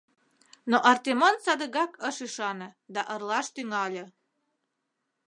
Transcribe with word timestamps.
Но 0.69 0.77
Артемон 0.91 1.35
садыгак 1.45 1.91
ыш 2.07 2.17
ӱшане 2.25 2.69
да 2.93 3.01
ырлаш 3.13 3.47
тӱҥале. 3.55 4.05